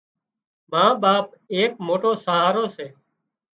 ما 0.71 0.83
ٻاپ 1.01 1.25
ايڪ 1.53 1.71
موٽو 1.87 2.11
سهارو 2.23 2.65
سي 2.75 2.87